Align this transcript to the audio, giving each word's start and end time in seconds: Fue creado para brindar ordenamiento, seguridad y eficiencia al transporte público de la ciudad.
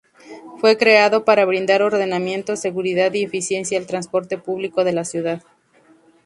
Fue 0.57 0.77
creado 0.79 1.25
para 1.25 1.45
brindar 1.45 1.83
ordenamiento, 1.83 2.55
seguridad 2.55 3.13
y 3.13 3.21
eficiencia 3.23 3.77
al 3.77 3.85
transporte 3.85 4.39
público 4.39 4.83
de 4.83 4.93
la 4.93 5.05
ciudad. 5.05 5.43